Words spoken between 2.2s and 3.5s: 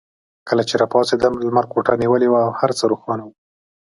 وه او هر څه روښانه وو.